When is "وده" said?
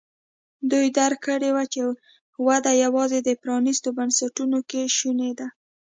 2.47-2.71